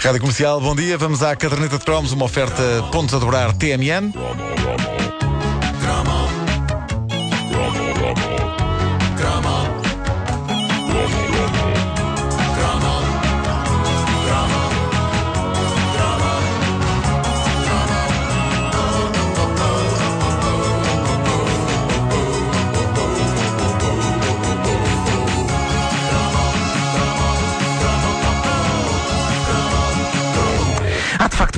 [0.00, 0.96] Rádio Comercial, bom dia.
[0.96, 2.62] Vamos à caderneta de cromos, uma oferta
[2.92, 4.12] pontos a dobrar TMN.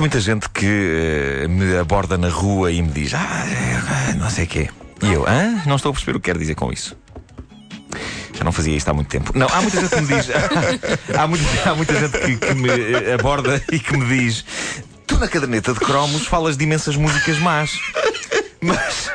[0.01, 0.65] Facto muita gente que
[1.43, 4.69] eh, me aborda na rua e me diz: Ah, eh, não sei o quê.
[5.03, 5.61] E eu, hã?
[5.67, 6.97] Não estou a perceber o que quero dizer com isso.
[8.33, 9.31] Já não fazia isto há muito tempo.
[9.37, 10.27] Não, há muita gente que me diz.
[11.15, 14.43] há, muita, há muita gente que, que me eh, aborda e que me diz:
[15.05, 17.79] Tu na caderneta de cromos falas de imensas músicas más.
[18.59, 19.11] Mas,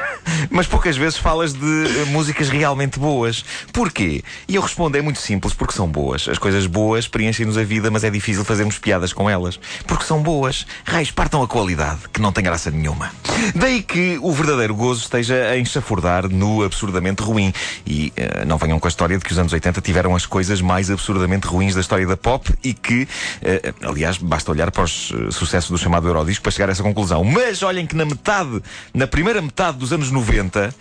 [0.51, 3.45] mas poucas vezes falas de eh, músicas realmente boas.
[3.73, 4.23] Porquê?
[4.49, 6.29] E eu respondo: é muito simples, porque são boas.
[6.29, 9.59] As coisas boas preenchem-nos a vida, mas é difícil fazermos piadas com elas.
[9.87, 10.67] Porque são boas.
[10.85, 13.11] Raios, partam a qualidade, que não tem graça nenhuma.
[13.55, 17.53] Daí que o verdadeiro gozo esteja a enxafurdar no absurdamente ruim.
[17.87, 20.61] E eh, não venham com a história de que os anos 80 tiveram as coisas
[20.61, 23.09] mais absurdamente ruins da história da pop e que,
[23.43, 26.83] eh, aliás, basta olhar para os eh, sucessos do chamado Eurodisco para chegar a essa
[26.83, 27.23] conclusão.
[27.25, 30.75] Mas olhem que na metade, na primeira metade dos anos 90,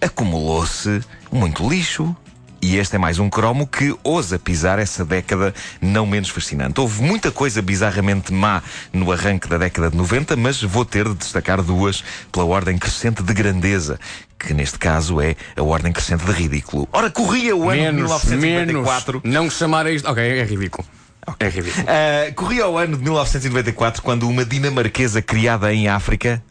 [0.00, 2.14] acumulou-se muito lixo.
[2.62, 6.78] E este é mais um cromo que ousa pisar essa década não menos fascinante.
[6.78, 11.14] Houve muita coisa bizarramente má no arranque da década de 90, mas vou ter de
[11.14, 13.98] destacar duas pela ordem crescente de grandeza,
[14.38, 16.86] que neste caso é a ordem crescente de ridículo.
[16.92, 19.22] Ora, corria o ano de Menos, 1994.
[19.24, 19.34] menos.
[19.34, 20.10] Não chamar a isto.
[20.10, 20.86] Ok, é ridículo.
[21.38, 21.84] É ridículo.
[21.84, 26.42] Uh, corria o ano de 1994 quando uma dinamarquesa criada em África.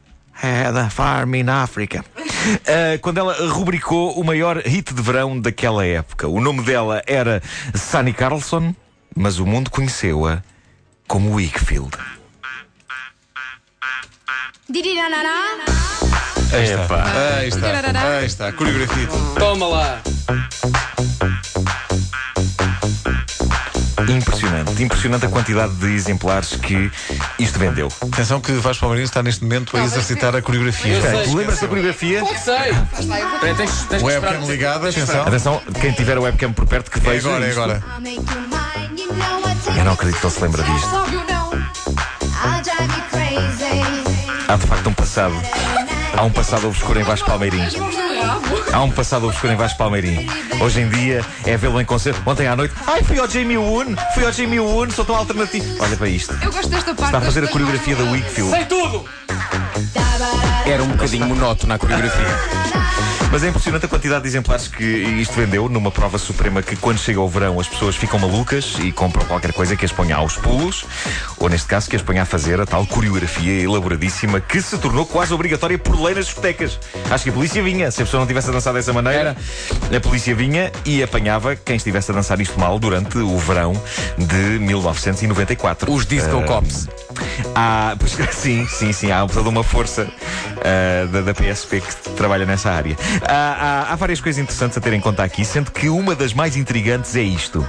[0.41, 2.03] Had a farm in Africa.
[2.39, 6.27] Uh, quando ela rubricou o maior hit de verão daquela época.
[6.27, 7.41] O nome dela era
[7.75, 8.73] Sunny Carlson,
[9.15, 10.41] mas o mundo conheceu-a
[11.07, 11.91] como Wakefield.
[16.51, 19.03] Aí está, aí está, coreografia.
[19.03, 19.35] e tudo.
[19.35, 20.01] Toma lá.
[24.09, 26.91] Impressionante, impressionante a quantidade de exemplares que
[27.37, 27.87] isto vendeu.
[28.11, 30.99] Atenção que Vasco Palmeirinho está neste momento a exercitar a coreografia.
[31.01, 31.33] Sei.
[31.35, 32.23] Lembra-se da coreografia?
[32.25, 32.55] Que sei.
[32.99, 35.21] Espera, tens, Webcam ligada, atenção.
[35.21, 37.27] Atenção, quem tiver a webcam por perto que É veja.
[37.29, 37.59] agora, é isto.
[37.61, 37.83] agora.
[39.77, 40.89] Eu não acredito que ele se lembra disto.
[44.47, 45.35] Há de facto um passado.
[46.19, 47.61] Há um passado obscuro em Vasco Palmeirim.
[48.73, 50.27] Há um passado obscuro em Vasco Palmeirim.
[50.59, 52.21] Hoje em dia é vê-lo em concerto.
[52.25, 52.75] Ontem à noite.
[52.85, 53.95] Ai, fui ao Jamie Woon.
[54.13, 55.81] Fui ao Jamie Woon, sou tão alternativo.
[55.81, 56.37] Olha para isto.
[56.43, 57.05] Eu gosto desta parte.
[57.05, 58.51] Está a fazer a coreografia da Wakefield.
[58.51, 59.05] Sei tudo!
[60.65, 62.88] Era um bocadinho monótono a coreografia.
[63.31, 66.97] Mas é impressionante a quantidade de exemplares que isto vendeu numa prova suprema que quando
[66.97, 70.35] chega o verão as pessoas ficam malucas e compram qualquer coisa que as ponha aos
[70.35, 70.83] pulos,
[71.37, 75.05] ou neste caso que as ponha a fazer a tal coreografia elaboradíssima que se tornou
[75.05, 76.79] quase obrigatória por lei nas discotecas.
[77.11, 79.37] Acho que a polícia vinha, se a pessoa não tivesse a dançar dessa maneira,
[79.95, 83.79] a polícia vinha e apanhava quem estivesse a dançar isto mal durante o verão
[84.17, 85.91] de 1994.
[85.91, 86.87] Os Disco Ah, Cops.
[87.53, 90.07] Há, pois, sim, sim, sim, há toda uma força
[90.57, 92.97] ah, da, da PSP que trabalha nessa área.
[93.27, 96.33] Há, há- há várias coisas interessantes a ter em conta aqui, sendo que uma das
[96.33, 97.67] mais intrigantes é isto.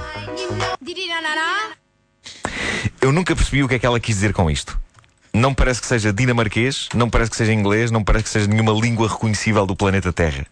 [2.99, 4.79] Eu nunca percebi o que é que ela quis dizer com isto.
[5.33, 8.73] Não parece que seja dinamarquês, não parece que seja inglês, não parece que seja nenhuma
[8.73, 10.45] língua reconhecível do planeta Terra.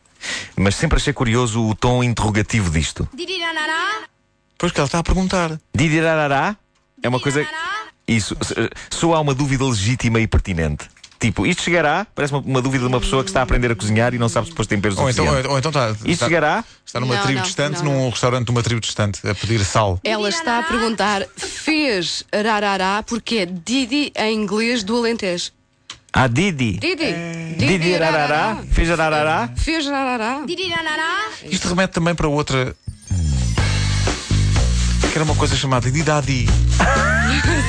[0.55, 3.07] Mas sempre achei curioso o tom interrogativo disto.
[4.57, 5.59] Pois que ela está a perguntar.
[5.73, 6.55] Didirarará
[7.01, 7.41] é uma coisa.
[8.07, 8.35] Isso.
[8.89, 10.89] Soa uma dúvida legítima e pertinente.
[11.19, 12.07] Tipo, isto chegará?
[12.15, 14.29] Parece uma, uma dúvida de uma pessoa que está a aprender a cozinhar e não
[14.29, 15.49] sabe se depois temperos Ou então, suficiente.
[15.51, 16.63] ou então está, Isto está, chegará?
[16.85, 19.59] está numa Não, tribo não, distante, não, num restaurante de uma tribo distante, a pedir
[19.65, 19.99] sal.
[20.03, 25.51] Ela está a perguntar: fez rarará porque é Didi em inglês do Alentejo.
[26.13, 26.79] Ah, Didi.
[26.79, 27.13] Didi.
[27.57, 28.63] Didirarará?
[28.71, 29.49] Fez ararará?
[29.57, 30.41] Fez rarará.
[31.43, 32.73] Isto remete também para outra.
[35.11, 36.47] Que era uma coisa chamada Didadi.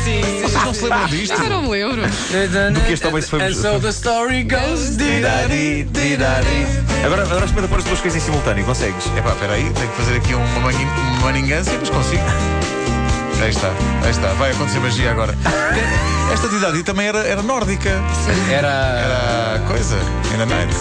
[0.04, 0.42] Sim, sim.
[0.42, 1.42] Vocês não se lembram disto?
[1.42, 2.03] Eu não me lembro.
[2.03, 4.97] Do que este homem se foi And so the story goes.
[4.97, 6.66] Didari, didari.
[7.04, 9.06] Agora, agora experimenta pôr as duas coisas em simultâneo, consegues?
[9.16, 12.22] Epá, espera aí, tenho que fazer aqui uma, mani- uma maningância, mas consigo.
[13.42, 13.68] Aí está,
[14.04, 15.34] aí está, vai acontecer magia agora.
[16.33, 17.91] Esta Didadi também era, era nórdica.
[18.50, 18.68] Era.
[18.68, 19.97] Era a coisa,
[20.34, 20.76] in the night.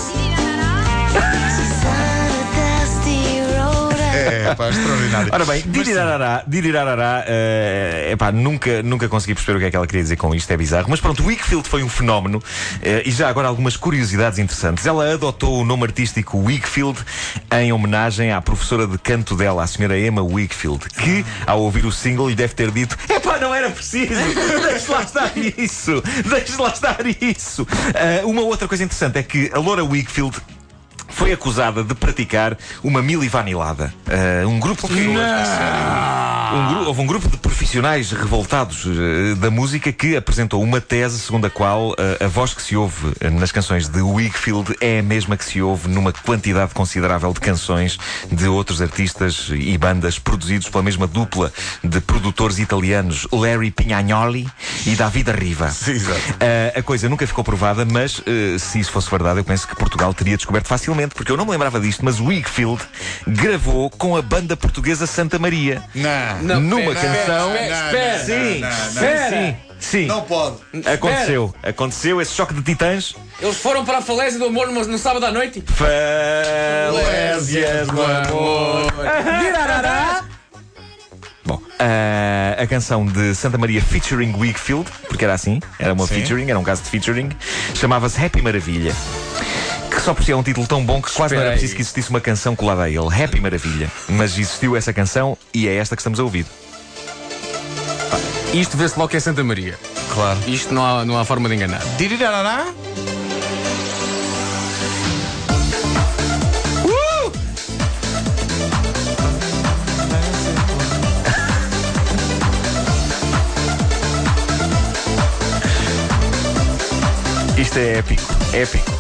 [4.39, 5.33] É, pá, extraordinário.
[5.33, 9.87] Ora bem, dirirarará, dirirarará, eh, epá, nunca, nunca consegui perceber o que é que ela
[9.87, 10.87] queria dizer com isto, é bizarro.
[10.89, 12.41] Mas pronto, Wickfield foi um fenómeno
[12.81, 14.85] eh, e já agora algumas curiosidades interessantes.
[14.85, 16.99] Ela adotou o nome artístico Wickfield
[17.51, 21.91] em homenagem à professora de canto dela, a senhora Emma Wickfield, que ao ouvir o
[21.91, 24.13] single lhe deve ter dito: epá, não era preciso,
[24.67, 27.67] deixe lá estar isso, deixe lá estar isso.
[27.93, 30.37] Eh, uma outra coisa interessante é que a Laura Wickfield
[31.09, 33.93] foi acusada de praticar uma milivanilada.
[34.07, 36.28] Uh, um grupo de pessoas.
[36.53, 41.19] Um gru- houve um grupo de profissionais revoltados uh, da música que apresentou uma tese
[41.19, 44.99] segundo a qual uh, a voz que se ouve uh, nas canções de Wickfield é
[44.99, 47.97] a mesma que se ouve numa quantidade considerável de canções
[48.31, 51.51] de outros artistas e bandas produzidos pela mesma dupla
[51.83, 54.47] de produtores italianos Larry Pignagnoli
[54.85, 55.69] e Davide Riva.
[55.69, 56.19] Sim, exato.
[56.19, 58.21] Uh, a coisa nunca ficou provada, mas
[58.59, 61.51] se isso fosse verdade, eu penso que Portugal teria descoberto facilmente, porque eu não me
[61.51, 62.81] lembrava disto, mas o Wickfield
[63.27, 65.81] gravou com a banda portuguesa Santa Maria.
[65.93, 66.38] Não.
[66.41, 67.55] Não, Numa canção.
[67.55, 68.19] espera.
[68.19, 68.61] Sim,
[68.93, 69.57] sim, não.
[69.79, 70.05] sim.
[70.05, 70.57] Não pode.
[70.85, 73.15] Aconteceu, aconteceu esse choque de titãs.
[73.41, 75.63] Eles foram para a falésia do amor no, no sábado à noite.
[75.67, 76.95] Falésia
[77.85, 78.93] do amor.
[81.45, 86.15] Bom, a, a canção de Santa Maria featuring Wickfield, porque era assim, era uma Sim.
[86.15, 87.29] featuring, era um caso de featuring,
[87.73, 88.93] chamava-se Happy Maravilha.
[90.09, 92.09] Só por si é um título tão bom que quase não era preciso que existisse
[92.09, 92.97] uma canção colada a ele.
[93.23, 93.91] Happy Maravilha.
[94.07, 96.47] Mas existiu essa canção e é esta que estamos a ouvir.
[98.51, 99.77] Isto vê-se logo que é Santa Maria.
[100.11, 100.39] Claro.
[100.47, 101.83] Isto não há, não há forma de enganar.
[101.95, 102.65] Dirirarará?
[117.55, 118.23] Isto é épico,
[118.53, 118.98] épico.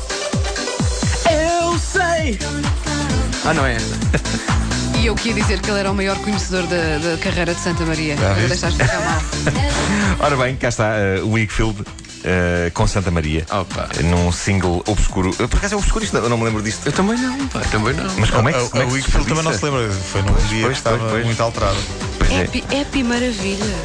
[3.45, 3.77] Ah, não é.
[4.99, 7.85] E eu queria dizer que ele era o maior conhecedor da, da carreira de Santa
[7.85, 8.15] Maria.
[8.17, 8.49] Para viste?
[8.49, 9.21] deixaste ficar mal.
[10.19, 10.89] Ora bem, cá está
[11.21, 13.45] uh, o Wickfield uh, com Santa Maria.
[13.49, 13.87] Opa.
[14.03, 15.29] Num single obscuro.
[15.39, 16.17] Uh, Por acaso é obscuro isto?
[16.17, 16.85] Eu não me lembro disto.
[16.85, 18.13] Eu também não, pá, também não.
[18.17, 19.89] Mas como é que, A, como é a que Wickfield se também não se lembra.
[19.89, 21.25] Foi num dia pois, que estava pois, pois.
[21.25, 21.77] muito alterado.
[22.31, 22.43] É.
[22.43, 23.75] Happy, happy maravilha.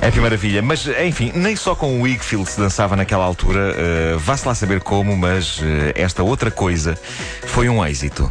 [0.00, 0.62] É que maravilha.
[0.62, 3.74] Mas, enfim, nem só com o Wickfield se dançava naquela altura.
[4.14, 5.62] Uh, Vá-se lá saber como, mas uh,
[5.94, 6.98] esta outra coisa
[7.46, 8.30] foi um êxito.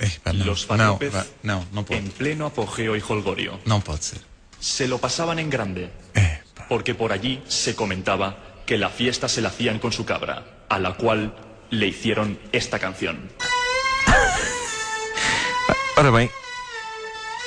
[0.00, 0.98] Ei, pá, não, los não,
[1.42, 2.00] não, não pode.
[2.00, 3.60] en pleno apogeo y holgorio.
[3.66, 4.20] Não pode ser.
[4.58, 6.64] Se lo pasaban en grande, pá.
[6.70, 10.78] porque por allí se comentaba que la fiesta se la hacían con su cabra, a
[10.78, 11.34] la cual
[11.68, 13.30] le hicieron esta canción.
[15.98, 16.30] Ora bem,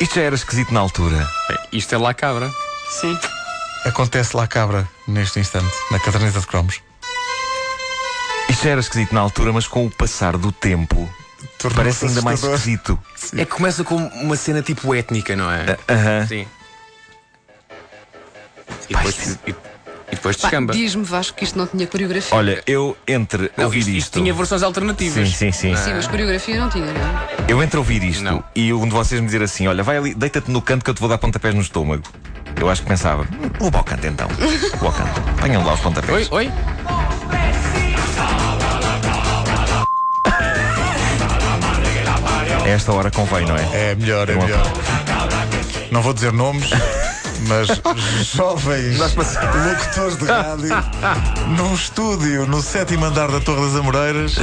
[0.03, 1.29] isto já era esquisito na altura.
[1.47, 2.51] Bem, Isto é lá cabra.
[2.89, 3.17] Sim.
[3.85, 6.81] Acontece lá cabra neste instante, na caderneta de cromos.
[8.49, 11.09] Isto já era esquisito na altura, mas com o passar do tempo
[11.57, 12.99] Tornou-se parece ainda mais esquisito.
[13.37, 15.77] É que começa com uma cena tipo étnica, não é?
[15.89, 16.27] Aham.
[16.27, 16.47] Sim.
[18.89, 19.55] E depois, e, e
[20.23, 20.71] depois descamba.
[20.73, 22.35] Diz-me, Vasco, que isto não tinha coreografia.
[22.37, 23.97] Olha, eu entre Não, ouvir isto, isto.
[23.97, 25.27] isto tinha versões alternativas.
[25.29, 25.75] Sim, sim, sim.
[25.75, 27.51] Sim, mas coreografia não tinha, não é?
[27.51, 28.41] Eu entre ouvir isto Não.
[28.55, 30.93] e um de vocês me dizer assim: olha, vai ali, deita-te no canto que eu
[30.93, 32.03] te vou dar pontapés no estômago.
[32.59, 34.27] Eu acho que pensava, "Hum, vou para o canto então.
[34.79, 35.19] Vou ao canto.
[35.37, 36.31] Apanham lá os pontapés.
[36.31, 36.51] Oi, oi.
[42.63, 43.91] A esta hora convém, não é?
[43.91, 44.63] É melhor, é melhor.
[45.91, 46.69] Não vou dizer nomes,
[47.47, 47.67] mas
[48.35, 50.69] jovens locutores de rádio
[51.57, 54.35] num estúdio no sétimo andar da Torre das Amoreiras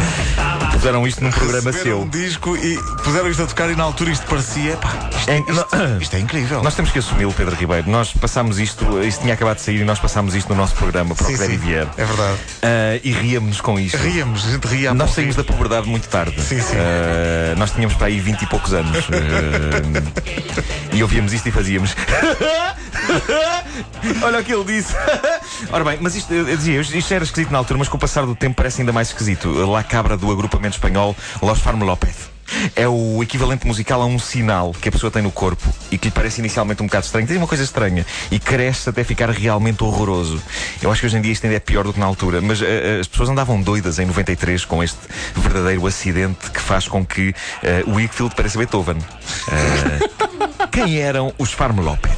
[0.73, 2.00] Puseram isto num programa seu.
[2.00, 5.38] um disco e puseram isto a tocar e na altura isto parecia pá, isto, É-
[5.41, 6.62] isto- não- isto é incrível.
[6.62, 7.91] Nós temos que assumi-lo, Pedro Ribeiro.
[7.91, 11.14] Nós passámos isto, isto tinha acabado de sair e nós passámos isto no nosso programa
[11.14, 11.86] para o sim, e sim, vier.
[11.98, 12.39] é verdade.
[12.63, 13.98] Ah, e ríamos com isto.
[13.98, 16.41] Ríamos, a gente ria Nós saímos da puberdade muito tarde.
[16.41, 16.77] Sim, sim.
[16.77, 19.05] Ah, nós tínhamos para aí 20 e poucos anos.
[19.10, 21.94] Ah, e ouvíamos isto e fazíamos.
[24.23, 24.94] Olha o que ele disse.
[25.73, 28.27] Ora bem, mas isto, eu dizia, isto era esquisito na altura, mas com o passar
[28.27, 29.49] do tempo parece ainda mais esquisito.
[29.67, 32.31] La Cabra do agrupamento espanhol Los Farmlopez.
[32.75, 36.09] É o equivalente musical a um sinal que a pessoa tem no corpo e que
[36.09, 37.27] lhe parece inicialmente um bocado estranho.
[37.27, 40.43] Tem uma coisa estranha e cresce até ficar realmente horroroso.
[40.82, 42.61] Eu acho que hoje em dia isto ainda é pior do que na altura, mas
[42.61, 44.99] eh, as pessoas andavam doidas em 93 com este
[45.37, 48.99] verdadeiro acidente que faz com que eh, o Wickfield pareça Beethoven.
[48.99, 52.09] Eh, quem eram os Farmlopez?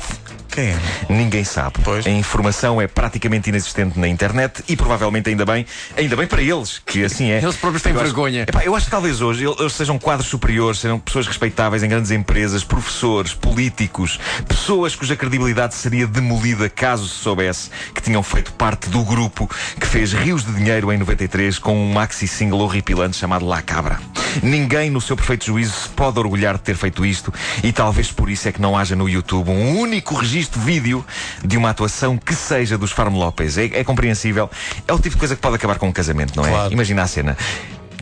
[0.52, 0.78] Quem é?
[1.08, 1.76] Ninguém sabe.
[1.82, 2.06] Pois.
[2.06, 5.64] A informação é praticamente inexistente na internet e provavelmente ainda bem,
[5.96, 7.38] ainda bem para eles, que assim é.
[7.42, 8.42] Eles próprios têm Eu acho- vergonha.
[8.42, 12.10] Epá, eu acho que talvez hoje eles sejam quadros superiores, sejam pessoas respeitáveis em grandes
[12.10, 18.90] empresas, professores, políticos, pessoas cuja credibilidade seria demolida caso se soubesse que tinham feito parte
[18.90, 19.48] do grupo
[19.80, 23.98] que fez rios de dinheiro em 93 com um maxi single horripilante chamado La Cabra.
[24.42, 28.30] Ninguém, no seu perfeito juízo, se pode orgulhar de ter feito isto e talvez por
[28.30, 31.04] isso é que não haja no YouTube um único registro vídeo
[31.44, 33.58] de uma atuação que seja dos Farm Lopes.
[33.58, 34.50] É, é compreensível.
[34.86, 36.50] É o tipo de coisa que pode acabar com um casamento, não é?
[36.50, 36.72] Claro.
[36.72, 37.36] Imagina a cena.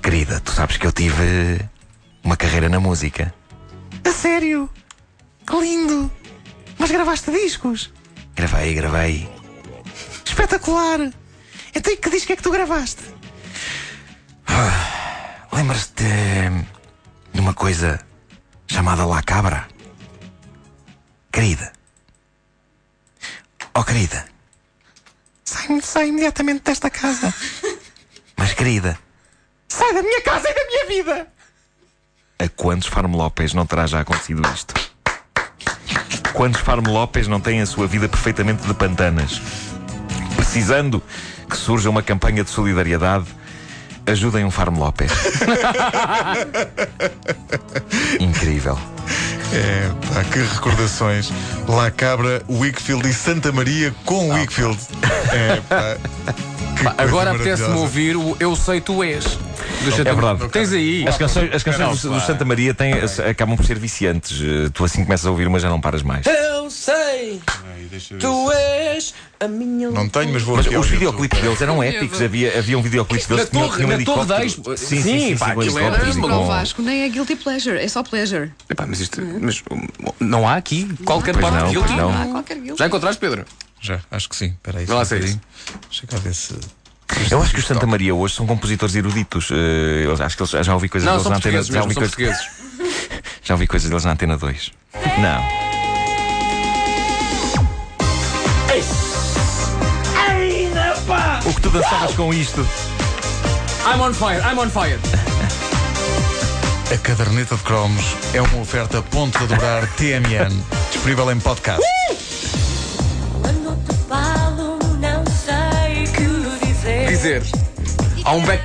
[0.02, 1.60] Querida, tu sabes que eu tive
[2.22, 3.34] uma carreira na música.
[4.04, 4.68] A sério?
[5.46, 6.10] Que lindo!
[6.78, 7.92] Mas gravaste discos?
[8.34, 9.28] Gravei, gravei.
[10.24, 11.12] Espetacular!
[11.74, 13.02] Então e que disco é que tu gravaste?
[15.60, 16.64] Lembras-te de,
[17.34, 18.00] de uma coisa
[18.66, 19.68] chamada La Cabra?
[21.30, 21.70] Querida.
[23.74, 24.24] Oh, querida.
[25.44, 27.34] Sai, sai imediatamente desta casa.
[28.38, 28.98] Mas, querida,
[29.68, 31.28] sai da minha casa e da minha vida!
[32.38, 34.72] A quantos Farm Lopes não terá já acontecido isto?
[36.32, 39.42] Quantos Farm Lopes não têm a sua vida perfeitamente de pantanas?
[40.36, 41.02] Precisando
[41.50, 43.26] que surja uma campanha de solidariedade,
[44.06, 45.12] ajudem um Farm Lopes.
[48.20, 48.78] Incrível.
[49.52, 51.30] É, pá, que recordações.
[51.68, 54.78] La Cabra, Wickfield e Santa Maria com Wickfield.
[55.32, 55.96] É, pá,
[56.82, 59.38] Pá, Agora apetece-me ouvir o Eu Sei Tu És.
[59.84, 60.48] Do Santa É verdade.
[60.48, 61.08] Tens aí.
[61.08, 62.92] As canções, as canções do, do Santa Maria têm,
[63.28, 64.40] acabam por ser viciantes.
[64.40, 66.26] Eh, Tu assim começas a ouvir uma já não paras mais.
[66.26, 67.40] Eu sei,
[68.10, 72.20] eu tu és a minha Não tenho, mas vou Mas os videoclipes deles eram épicos.
[72.20, 74.48] Havia, havia um videoclipe deles que tinha, tinha um helicóptero.
[74.50, 77.36] Sim, sim, Sim, sim, pá, aquilo era- e Mas com- não Vasco, nem é guilty
[77.36, 78.52] pleasure, é só pleasure.
[78.68, 79.20] Epá, mas isto.
[79.40, 79.86] Mas um,
[80.20, 81.92] não há aqui qualquer parte não, de guilty.
[81.94, 82.22] não.
[82.22, 82.78] Há qualquer guilty.
[82.78, 83.44] Já encontraste, Pedro?
[83.80, 84.48] Já, acho que sim.
[84.48, 84.84] Espera aí.
[84.84, 85.40] Vai lá um bocadinho.
[85.88, 86.54] Deixa cá ver se.
[87.30, 89.50] Eu acho que os Santa Maria hoje são compositores eruditos.
[89.50, 91.62] Eh, eu acho que eles, já ouvi coisas Não, deles na antena.
[91.62, 92.48] Já ouvi, portugueses.
[93.42, 94.70] já ouvi coisas deles na antena 2.
[95.18, 95.70] Não.
[101.44, 102.60] O que tu dançavas com isto?
[103.84, 105.00] I'm on fire, I'm on fire.
[106.92, 110.50] A caderneta de cromos é uma oferta ponto a dobrar TMN.
[110.92, 111.82] Disponível em podcast.
[117.20, 117.42] dizer.
[118.24, 118.64] Há um back.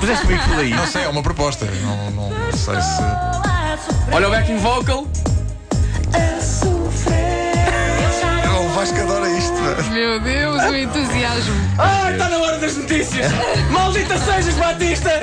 [0.00, 0.70] Puseste o por aí.
[0.70, 1.66] Não sei, é uma proposta.
[1.82, 3.02] Não, não, sei se.
[4.10, 5.06] Olha o backing vocal.
[8.42, 9.52] É o Vasco adora isto.
[9.52, 9.82] É?
[9.90, 11.54] Meu Deus, o entusiasmo.
[11.78, 13.30] Ah, está na hora das notícias!
[13.70, 15.10] Maldita sejas, Batista!